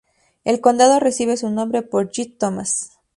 El 0.45 0.61
condado 0.61 0.99
recibe 0.99 1.37
su 1.37 1.51
nombre 1.51 1.83
por 1.83 2.09
Jett 2.11 2.35
Thomas. 2.39 2.89